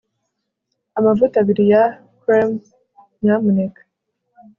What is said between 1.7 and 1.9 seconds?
ya